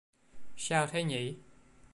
Sao 0.55 0.87
thế 0.87 1.03
nhỉ 1.03 1.35